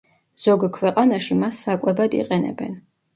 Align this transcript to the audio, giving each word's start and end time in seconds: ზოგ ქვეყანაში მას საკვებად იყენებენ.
ზოგ 0.43 0.63
ქვეყანაში 0.77 1.37
მას 1.41 1.59
საკვებად 1.65 2.17
იყენებენ. 2.21 2.73